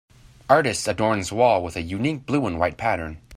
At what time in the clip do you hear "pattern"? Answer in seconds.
2.75-3.19